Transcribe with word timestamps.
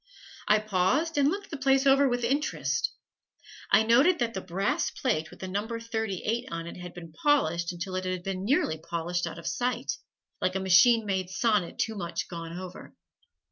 I 0.47 0.57
paused 0.57 1.15
and 1.19 1.29
looked 1.29 1.51
the 1.51 1.57
place 1.57 1.85
over 1.85 2.09
with 2.09 2.23
interest. 2.23 2.91
I 3.71 3.83
noted 3.83 4.17
that 4.17 4.33
the 4.33 4.41
brass 4.41 4.89
plate 4.89 5.29
with 5.29 5.41
the 5.41 5.47
"No. 5.47 5.67
38" 5.67 6.47
on 6.51 6.65
it 6.65 6.77
had 6.77 6.95
been 6.95 7.13
polished 7.13 7.71
until 7.71 7.93
it 7.95 8.05
had 8.05 8.23
been 8.23 8.43
nearly 8.43 8.79
polished 8.79 9.27
out 9.27 9.37
of 9.37 9.45
sight, 9.45 9.99
like 10.41 10.55
a 10.55 10.59
machine 10.59 11.05
made 11.05 11.29
sonnet 11.29 11.77
too 11.77 11.93
much 11.95 12.27
gone 12.27 12.57
over. 12.57 12.95